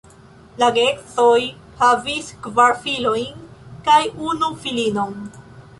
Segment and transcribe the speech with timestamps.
[0.61, 1.41] La geedzoj
[1.83, 3.47] havis kvar filojn
[3.91, 4.01] kaj
[4.33, 5.19] unu filinon.